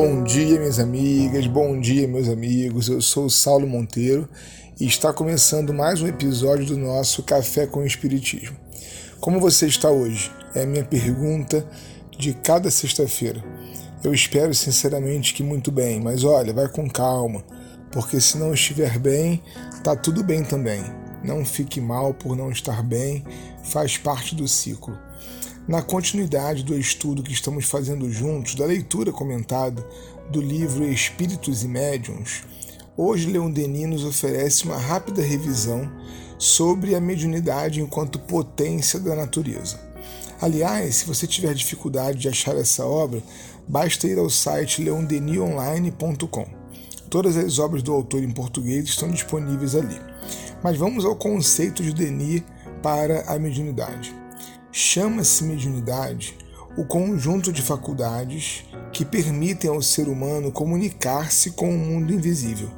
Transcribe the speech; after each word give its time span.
Bom 0.00 0.22
dia, 0.22 0.60
minhas 0.60 0.78
amigas, 0.78 1.48
bom 1.48 1.80
dia, 1.80 2.06
meus 2.06 2.28
amigos. 2.28 2.88
Eu 2.88 3.02
sou 3.02 3.24
o 3.26 3.30
Saulo 3.30 3.66
Monteiro 3.66 4.28
e 4.78 4.86
está 4.86 5.12
começando 5.12 5.74
mais 5.74 6.00
um 6.00 6.06
episódio 6.06 6.66
do 6.66 6.76
nosso 6.76 7.20
Café 7.24 7.66
com 7.66 7.80
o 7.80 7.84
Espiritismo. 7.84 8.56
Como 9.18 9.40
você 9.40 9.66
está 9.66 9.90
hoje? 9.90 10.30
É 10.54 10.62
a 10.62 10.66
minha 10.66 10.84
pergunta 10.84 11.66
de 12.16 12.32
cada 12.32 12.70
sexta-feira. 12.70 13.42
Eu 14.04 14.14
espero 14.14 14.54
sinceramente 14.54 15.34
que 15.34 15.42
muito 15.42 15.72
bem, 15.72 16.00
mas 16.00 16.22
olha, 16.22 16.52
vai 16.52 16.68
com 16.68 16.88
calma, 16.88 17.42
porque 17.90 18.20
se 18.20 18.38
não 18.38 18.54
estiver 18.54 19.00
bem, 19.00 19.42
tá 19.82 19.96
tudo 19.96 20.22
bem 20.22 20.44
também. 20.44 20.80
Não 21.24 21.44
fique 21.44 21.80
mal 21.80 22.14
por 22.14 22.36
não 22.36 22.52
estar 22.52 22.84
bem, 22.84 23.24
faz 23.64 23.98
parte 23.98 24.36
do 24.36 24.46
ciclo. 24.46 24.96
Na 25.68 25.82
continuidade 25.82 26.62
do 26.62 26.74
estudo 26.74 27.22
que 27.22 27.34
estamos 27.34 27.66
fazendo 27.66 28.10
juntos, 28.10 28.54
da 28.54 28.64
leitura 28.64 29.12
comentada 29.12 29.86
do 30.30 30.40
livro 30.40 30.82
Espíritos 30.82 31.62
e 31.62 31.68
Médiuns, 31.68 32.42
hoje 32.96 33.30
Leon 33.30 33.50
Denis 33.50 33.86
nos 33.86 34.04
oferece 34.06 34.64
uma 34.64 34.78
rápida 34.78 35.20
revisão 35.20 35.86
sobre 36.38 36.94
a 36.94 37.00
mediunidade 37.02 37.82
enquanto 37.82 38.18
potência 38.18 38.98
da 38.98 39.14
natureza. 39.14 39.78
Aliás, 40.40 40.96
se 40.96 41.04
você 41.04 41.26
tiver 41.26 41.52
dificuldade 41.52 42.18
de 42.18 42.30
achar 42.30 42.56
essa 42.56 42.86
obra, 42.86 43.22
basta 43.68 44.06
ir 44.06 44.18
ao 44.18 44.30
site 44.30 44.82
leondenionline.com. 44.82 46.46
Todas 47.10 47.36
as 47.36 47.58
obras 47.58 47.82
do 47.82 47.92
autor 47.92 48.22
em 48.22 48.30
português 48.30 48.86
estão 48.86 49.10
disponíveis 49.10 49.74
ali. 49.74 50.00
Mas 50.64 50.78
vamos 50.78 51.04
ao 51.04 51.14
conceito 51.14 51.82
de 51.82 51.92
Denis 51.92 52.42
para 52.82 53.30
a 53.30 53.38
mediunidade. 53.38 54.16
Chama-se 54.80 55.42
mediunidade 55.42 56.36
o 56.76 56.84
conjunto 56.84 57.52
de 57.52 57.62
faculdades 57.62 58.64
que 58.92 59.04
permitem 59.04 59.68
ao 59.68 59.82
ser 59.82 60.06
humano 60.06 60.52
comunicar-se 60.52 61.50
com 61.50 61.68
o 61.68 61.76
mundo 61.76 62.14
invisível. 62.14 62.70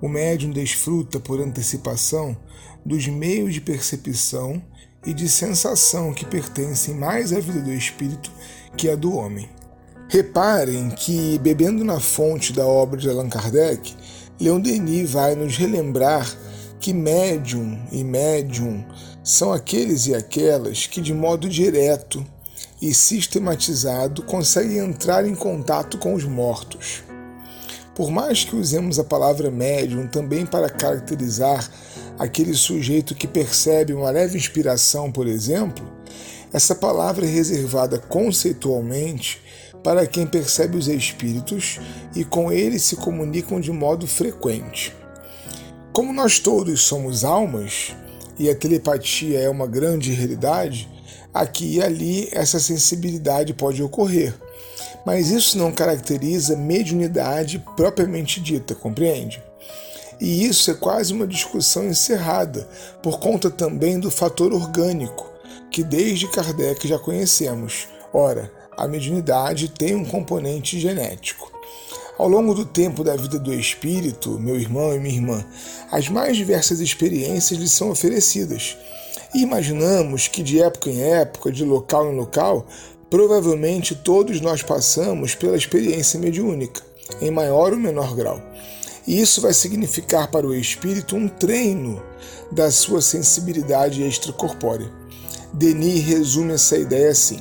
O 0.00 0.08
médium 0.08 0.52
desfruta 0.52 1.18
por 1.18 1.40
antecipação 1.40 2.36
dos 2.84 3.08
meios 3.08 3.54
de 3.54 3.60
percepção 3.60 4.62
e 5.04 5.12
de 5.12 5.28
sensação 5.28 6.14
que 6.14 6.24
pertencem 6.24 6.94
mais 6.94 7.32
à 7.32 7.40
vida 7.40 7.58
do 7.58 7.72
espírito 7.72 8.30
que 8.76 8.88
à 8.88 8.94
do 8.94 9.12
homem. 9.12 9.48
Reparem 10.08 10.90
que, 10.90 11.40
bebendo 11.40 11.82
na 11.82 11.98
fonte 11.98 12.52
da 12.52 12.64
obra 12.64 13.00
de 13.00 13.10
Allan 13.10 13.28
Kardec, 13.28 13.96
Leon 14.38 14.60
Denis 14.60 15.10
vai 15.10 15.34
nos 15.34 15.56
relembrar 15.56 16.32
que 16.78 16.92
médium 16.92 17.84
e 17.90 18.04
médium 18.04 18.84
são 19.26 19.52
aqueles 19.52 20.06
e 20.06 20.14
aquelas 20.14 20.86
que, 20.86 21.00
de 21.00 21.12
modo 21.12 21.48
direto 21.48 22.24
e 22.80 22.94
sistematizado, 22.94 24.22
conseguem 24.22 24.78
entrar 24.78 25.26
em 25.26 25.34
contato 25.34 25.98
com 25.98 26.14
os 26.14 26.22
mortos. 26.22 27.02
Por 27.92 28.08
mais 28.08 28.44
que 28.44 28.54
usemos 28.54 29.00
a 29.00 29.04
palavra 29.04 29.50
médium 29.50 30.06
também 30.06 30.46
para 30.46 30.70
caracterizar 30.70 31.68
aquele 32.16 32.54
sujeito 32.54 33.16
que 33.16 33.26
percebe 33.26 33.92
uma 33.92 34.10
leve 34.10 34.38
inspiração, 34.38 35.10
por 35.10 35.26
exemplo, 35.26 35.84
essa 36.52 36.76
palavra 36.76 37.26
é 37.26 37.28
reservada 37.28 37.98
conceitualmente 37.98 39.42
para 39.82 40.06
quem 40.06 40.24
percebe 40.24 40.76
os 40.76 40.86
espíritos 40.86 41.80
e 42.14 42.24
com 42.24 42.52
eles 42.52 42.82
se 42.82 42.94
comunicam 42.94 43.60
de 43.60 43.72
modo 43.72 44.06
frequente. 44.06 44.94
Como 45.92 46.12
nós 46.12 46.38
todos 46.38 46.82
somos 46.82 47.24
almas, 47.24 47.92
e 48.38 48.50
a 48.50 48.54
telepatia 48.54 49.38
é 49.40 49.48
uma 49.48 49.66
grande 49.66 50.12
realidade, 50.12 50.88
aqui 51.32 51.76
e 51.76 51.82
ali 51.82 52.28
essa 52.32 52.58
sensibilidade 52.58 53.54
pode 53.54 53.82
ocorrer. 53.82 54.34
Mas 55.04 55.30
isso 55.30 55.56
não 55.56 55.72
caracteriza 55.72 56.56
mediunidade 56.56 57.64
propriamente 57.76 58.40
dita, 58.40 58.74
compreende? 58.74 59.42
E 60.20 60.44
isso 60.46 60.70
é 60.70 60.74
quase 60.74 61.12
uma 61.12 61.26
discussão 61.26 61.86
encerrada, 61.86 62.66
por 63.02 63.20
conta 63.20 63.50
também 63.50 64.00
do 64.00 64.10
fator 64.10 64.52
orgânico, 64.52 65.30
que 65.70 65.84
desde 65.84 66.28
Kardec 66.28 66.88
já 66.88 66.98
conhecemos. 66.98 67.86
Ora, 68.12 68.50
a 68.76 68.88
mediunidade 68.88 69.68
tem 69.68 69.94
um 69.94 70.04
componente 70.04 70.80
genético. 70.80 71.55
Ao 72.18 72.28
longo 72.28 72.54
do 72.54 72.64
tempo 72.64 73.04
da 73.04 73.14
vida 73.14 73.38
do 73.38 73.52
espírito, 73.52 74.38
meu 74.40 74.58
irmão 74.58 74.94
e 74.94 74.98
minha 74.98 75.14
irmã, 75.14 75.44
as 75.92 76.08
mais 76.08 76.34
diversas 76.34 76.80
experiências 76.80 77.60
lhe 77.60 77.68
são 77.68 77.90
oferecidas. 77.90 78.74
E 79.34 79.42
imaginamos 79.42 80.26
que 80.26 80.42
de 80.42 80.62
época 80.62 80.88
em 80.88 81.02
época, 81.02 81.52
de 81.52 81.62
local 81.62 82.10
em 82.10 82.16
local, 82.16 82.66
provavelmente 83.10 83.94
todos 83.94 84.40
nós 84.40 84.62
passamos 84.62 85.34
pela 85.34 85.58
experiência 85.58 86.18
mediúnica, 86.18 86.80
em 87.20 87.30
maior 87.30 87.72
ou 87.72 87.78
menor 87.78 88.16
grau. 88.16 88.40
E 89.06 89.20
isso 89.20 89.42
vai 89.42 89.52
significar 89.52 90.30
para 90.30 90.46
o 90.46 90.54
espírito 90.54 91.16
um 91.16 91.28
treino 91.28 92.02
da 92.50 92.70
sua 92.70 93.02
sensibilidade 93.02 94.02
extracorpórea. 94.02 94.90
Denis 95.52 96.02
resume 96.02 96.54
essa 96.54 96.78
ideia 96.78 97.10
assim: 97.10 97.40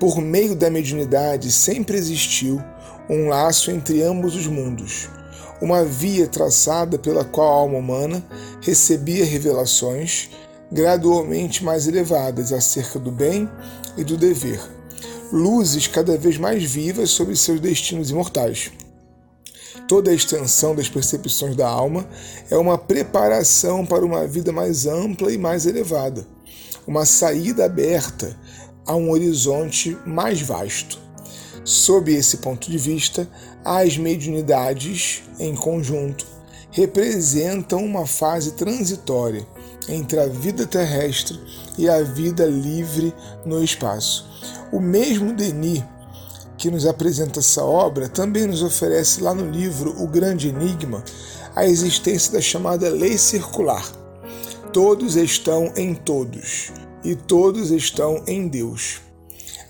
Por 0.00 0.18
meio 0.22 0.56
da 0.56 0.70
mediunidade 0.70 1.52
sempre 1.52 1.98
existiu 1.98 2.58
um 3.06 3.28
laço 3.28 3.70
entre 3.70 4.02
ambos 4.02 4.34
os 4.34 4.46
mundos, 4.46 5.10
uma 5.60 5.84
via 5.84 6.26
traçada 6.26 6.98
pela 6.98 7.22
qual 7.22 7.52
a 7.52 7.56
alma 7.56 7.76
humana 7.76 8.24
recebia 8.62 9.26
revelações 9.26 10.30
gradualmente 10.72 11.62
mais 11.62 11.86
elevadas 11.86 12.50
acerca 12.50 12.98
do 12.98 13.10
bem 13.12 13.46
e 13.98 14.02
do 14.02 14.16
dever, 14.16 14.58
luzes 15.30 15.86
cada 15.86 16.16
vez 16.16 16.38
mais 16.38 16.64
vivas 16.64 17.10
sobre 17.10 17.36
seus 17.36 17.60
destinos 17.60 18.08
imortais. 18.08 18.70
Toda 19.86 20.10
a 20.10 20.14
extensão 20.14 20.74
das 20.74 20.88
percepções 20.88 21.54
da 21.54 21.68
alma 21.68 22.08
é 22.50 22.56
uma 22.56 22.78
preparação 22.78 23.84
para 23.84 24.06
uma 24.06 24.26
vida 24.26 24.50
mais 24.50 24.86
ampla 24.86 25.30
e 25.30 25.36
mais 25.36 25.66
elevada, 25.66 26.26
uma 26.86 27.04
saída 27.04 27.66
aberta 27.66 28.34
a 28.90 28.96
um 28.96 29.10
horizonte 29.10 29.96
mais 30.04 30.42
vasto. 30.42 30.98
Sob 31.62 32.12
esse 32.12 32.38
ponto 32.38 32.68
de 32.68 32.76
vista, 32.76 33.28
as 33.64 33.96
mediunidades, 33.96 35.22
em 35.38 35.54
conjunto, 35.54 36.26
representam 36.72 37.84
uma 37.84 38.04
fase 38.04 38.52
transitória 38.52 39.46
entre 39.88 40.18
a 40.18 40.26
vida 40.26 40.66
terrestre 40.66 41.38
e 41.78 41.88
a 41.88 42.02
vida 42.02 42.44
livre 42.46 43.14
no 43.46 43.62
espaço. 43.62 44.28
O 44.72 44.80
mesmo 44.80 45.32
Denis, 45.32 45.84
que 46.58 46.68
nos 46.68 46.84
apresenta 46.84 47.38
essa 47.38 47.64
obra, 47.64 48.08
também 48.08 48.44
nos 48.48 48.60
oferece 48.60 49.20
lá 49.20 49.32
no 49.32 49.48
livro 49.48 50.02
O 50.02 50.08
Grande 50.08 50.48
Enigma 50.48 51.04
a 51.54 51.64
existência 51.64 52.32
da 52.32 52.40
chamada 52.40 52.88
lei 52.88 53.16
circular. 53.16 53.84
Todos 54.72 55.14
estão 55.14 55.72
em 55.76 55.94
todos 55.94 56.72
e 57.04 57.14
todos 57.14 57.70
estão 57.70 58.22
em 58.26 58.48
Deus. 58.48 59.00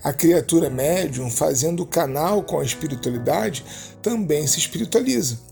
A 0.03 0.11
criatura 0.11 0.69
médium, 0.69 1.29
fazendo 1.29 1.85
canal 1.85 2.43
com 2.43 2.59
a 2.59 2.63
espiritualidade, 2.63 3.63
também 4.01 4.47
se 4.47 4.57
espiritualiza 4.57 5.51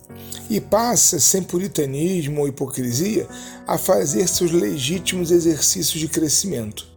e 0.49 0.59
passa, 0.59 1.19
sem 1.19 1.43
puritanismo 1.43 2.41
ou 2.41 2.47
hipocrisia, 2.47 3.27
a 3.67 3.77
fazer 3.77 4.27
seus 4.27 4.51
legítimos 4.51 5.29
exercícios 5.29 5.99
de 5.99 6.07
crescimento. 6.07 6.87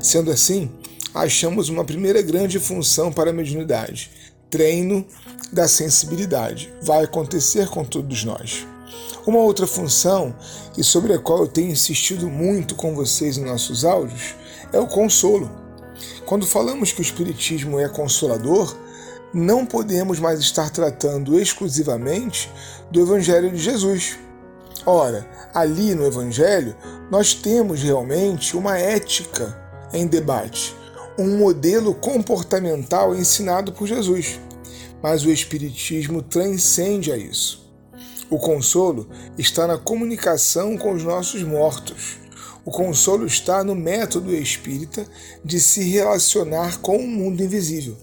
Sendo 0.00 0.30
assim, 0.30 0.70
achamos 1.12 1.68
uma 1.68 1.84
primeira 1.84 2.22
grande 2.22 2.60
função 2.60 3.12
para 3.12 3.30
a 3.30 3.32
mediunidade: 3.32 4.10
treino 4.48 5.04
da 5.52 5.66
sensibilidade. 5.66 6.72
Vai 6.82 7.04
acontecer 7.04 7.68
com 7.68 7.84
todos 7.84 8.24
nós. 8.24 8.66
Uma 9.26 9.38
outra 9.38 9.66
função, 9.66 10.34
e 10.76 10.82
sobre 10.82 11.12
a 11.12 11.18
qual 11.18 11.40
eu 11.40 11.46
tenho 11.46 11.70
insistido 11.70 12.28
muito 12.28 12.74
com 12.74 12.94
vocês 12.94 13.36
em 13.36 13.44
nossos 13.44 13.84
áudios, 13.84 14.34
é 14.72 14.78
o 14.80 14.86
consolo. 14.86 15.50
Quando 16.26 16.46
falamos 16.46 16.92
que 16.92 17.00
o 17.00 17.02
Espiritismo 17.02 17.78
é 17.78 17.88
consolador, 17.88 18.74
não 19.32 19.64
podemos 19.64 20.18
mais 20.18 20.40
estar 20.40 20.70
tratando 20.70 21.38
exclusivamente 21.38 22.50
do 22.90 23.00
Evangelho 23.00 23.50
de 23.50 23.58
Jesus. 23.58 24.18
Ora, 24.84 25.26
ali 25.54 25.94
no 25.94 26.04
Evangelho, 26.04 26.76
nós 27.10 27.32
temos 27.34 27.82
realmente 27.82 28.56
uma 28.56 28.76
ética 28.78 29.56
em 29.92 30.06
debate, 30.06 30.74
um 31.18 31.36
modelo 31.38 31.94
comportamental 31.94 33.14
ensinado 33.14 33.72
por 33.72 33.86
Jesus. 33.86 34.40
Mas 35.02 35.24
o 35.24 35.30
Espiritismo 35.30 36.22
transcende 36.22 37.12
a 37.12 37.16
isso. 37.16 37.71
O 38.32 38.38
consolo 38.38 39.08
está 39.36 39.66
na 39.66 39.78
comunicação 39.78 40.76
com 40.76 40.92
os 40.92 41.04
nossos 41.04 41.42
mortos 41.42 42.22
o 42.64 42.70
consolo 42.70 43.26
está 43.26 43.64
no 43.64 43.74
método 43.74 44.32
espírita 44.32 45.04
de 45.44 45.58
se 45.58 45.82
relacionar 45.82 46.78
com 46.78 46.96
o 46.96 47.08
mundo 47.08 47.42
invisível. 47.42 47.96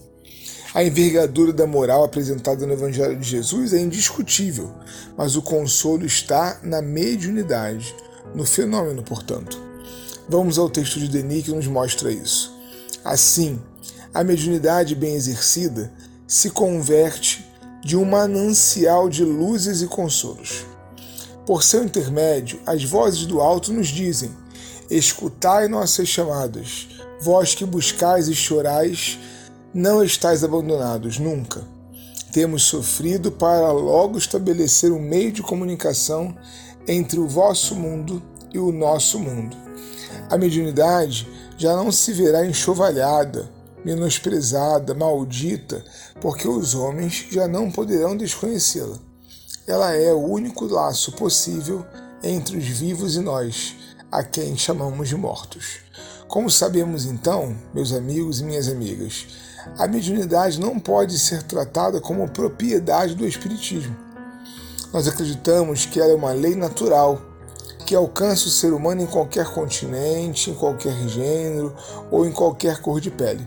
A 0.74 0.84
envergadura 0.84 1.52
da 1.52 1.66
moral 1.66 2.04
apresentada 2.04 2.66
no 2.66 2.72
Evangelho 2.74 3.16
de 3.16 3.26
Jesus 3.26 3.72
é 3.72 3.80
indiscutível, 3.80 4.70
mas 5.16 5.34
o 5.34 5.42
consolo 5.42 6.04
está 6.04 6.60
na 6.62 6.82
mediunidade, 6.82 7.94
no 8.34 8.44
fenômeno, 8.44 9.02
portanto. 9.02 9.58
Vamos 10.28 10.58
ao 10.58 10.70
texto 10.70 11.00
de 11.00 11.08
Denis 11.08 11.44
que 11.44 11.50
nos 11.50 11.66
mostra 11.66 12.12
isso. 12.12 12.54
Assim, 13.02 13.58
a 14.12 14.22
mediunidade 14.22 14.94
bem 14.94 15.14
exercida 15.14 15.90
se 16.26 16.50
converte 16.50 17.49
de 17.82 17.96
um 17.96 18.04
manancial 18.04 19.08
de 19.08 19.24
luzes 19.24 19.82
e 19.82 19.86
consolos. 19.86 20.66
Por 21.46 21.62
seu 21.62 21.82
intermédio, 21.82 22.60
as 22.66 22.84
vozes 22.84 23.26
do 23.26 23.40
alto 23.40 23.72
nos 23.72 23.88
dizem: 23.88 24.30
Escutai 24.90 25.68
nossas 25.68 26.08
chamadas, 26.08 26.88
vós 27.22 27.54
que 27.54 27.64
buscais 27.64 28.28
e 28.28 28.34
chorais, 28.34 29.18
não 29.72 30.02
estáis 30.02 30.44
abandonados 30.44 31.18
nunca. 31.18 31.62
Temos 32.32 32.62
sofrido 32.62 33.32
para 33.32 33.72
logo 33.72 34.16
estabelecer 34.16 34.92
um 34.92 35.00
meio 35.00 35.32
de 35.32 35.42
comunicação 35.42 36.36
entre 36.86 37.18
o 37.18 37.26
vosso 37.26 37.74
mundo 37.74 38.22
e 38.52 38.58
o 38.58 38.70
nosso 38.70 39.18
mundo. 39.18 39.56
A 40.28 40.38
mediunidade 40.38 41.28
já 41.56 41.74
não 41.74 41.90
se 41.90 42.12
verá 42.12 42.46
enxovalhada, 42.46 43.50
menosprezada, 43.84 44.94
maldita, 44.94 45.84
porque 46.20 46.46
os 46.46 46.74
homens 46.74 47.26
já 47.30 47.48
não 47.48 47.70
poderão 47.70 48.16
desconhecê-la. 48.16 48.98
Ela 49.66 49.94
é 49.94 50.12
o 50.12 50.26
único 50.26 50.66
laço 50.66 51.12
possível 51.12 51.84
entre 52.22 52.56
os 52.56 52.64
vivos 52.64 53.16
e 53.16 53.20
nós, 53.20 53.76
a 54.10 54.22
quem 54.22 54.56
chamamos 54.56 55.08
de 55.08 55.16
mortos. 55.16 55.80
Como 56.26 56.50
sabemos 56.50 57.06
então, 57.06 57.56
meus 57.74 57.92
amigos 57.92 58.40
e 58.40 58.44
minhas 58.44 58.68
amigas, 58.68 59.26
a 59.78 59.86
mediunidade 59.86 60.60
não 60.60 60.78
pode 60.78 61.18
ser 61.18 61.42
tratada 61.42 62.00
como 62.00 62.28
propriedade 62.28 63.14
do 63.14 63.26
Espiritismo. 63.26 63.96
Nós 64.92 65.06
acreditamos 65.06 65.86
que 65.86 66.00
ela 66.00 66.12
é 66.12 66.14
uma 66.14 66.32
lei 66.32 66.54
natural 66.54 67.20
que 67.86 67.94
alcança 67.94 68.46
o 68.46 68.50
ser 68.50 68.72
humano 68.72 69.02
em 69.02 69.06
qualquer 69.06 69.46
continente, 69.46 70.50
em 70.50 70.54
qualquer 70.54 71.08
gênero 71.08 71.74
ou 72.10 72.26
em 72.26 72.32
qualquer 72.32 72.80
cor 72.80 73.00
de 73.00 73.10
pele. 73.10 73.46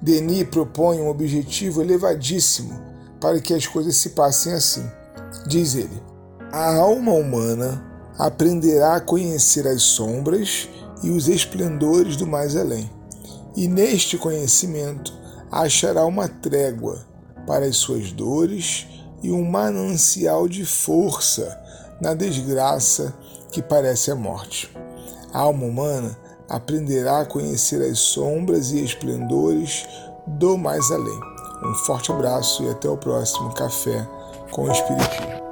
Denis 0.00 0.44
propõe 0.44 1.00
um 1.00 1.08
objetivo 1.08 1.82
elevadíssimo 1.82 2.80
para 3.20 3.40
que 3.40 3.52
as 3.52 3.66
coisas 3.66 3.96
se 3.96 4.10
passem 4.10 4.52
assim. 4.52 4.88
Diz 5.46 5.74
ele: 5.74 6.02
A 6.52 6.76
alma 6.76 7.12
humana 7.12 7.84
aprenderá 8.18 8.96
a 8.96 9.00
conhecer 9.00 9.66
as 9.66 9.82
sombras 9.82 10.68
e 11.02 11.10
os 11.10 11.28
esplendores 11.28 12.16
do 12.16 12.26
mais 12.26 12.56
além, 12.56 12.90
e 13.56 13.68
neste 13.68 14.16
conhecimento 14.16 15.12
achará 15.50 16.04
uma 16.04 16.28
trégua 16.28 17.06
para 17.46 17.66
as 17.66 17.76
suas 17.76 18.12
dores 18.12 18.86
e 19.22 19.30
um 19.30 19.44
manancial 19.44 20.48
de 20.48 20.64
força 20.64 21.58
na 22.00 22.14
desgraça 22.14 23.14
que 23.50 23.62
parece 23.62 24.10
a 24.10 24.14
morte. 24.14 24.70
A 25.32 25.40
alma 25.40 25.64
humana 25.64 26.16
aprenderá 26.48 27.20
a 27.20 27.26
conhecer 27.26 27.82
as 27.82 27.98
sombras 27.98 28.70
e 28.72 28.82
esplendores 28.82 29.86
do 30.26 30.56
mais 30.56 30.90
além. 30.90 31.20
Um 31.62 31.74
forte 31.74 32.12
abraço 32.12 32.62
e 32.62 32.70
até 32.70 32.88
o 32.88 32.96
próximo 32.96 33.52
Café 33.54 34.06
com 34.50 34.64
o 34.64 34.72
Espiritismo. 34.72 35.47